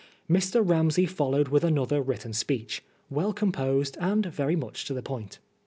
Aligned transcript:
Mr. 0.27 0.67
Ramsey 0.67 1.05
followed 1.05 1.49
with 1.49 1.63
another 1.63 2.01
written 2.01 2.33
speech, 2.33 2.81
well 3.11 3.33
composed 3.33 3.97
and 4.01 4.25
very 4.25 4.55
much 4.55 4.83
to 4.85 4.95
the 4.95 5.03
point. 5.03 5.37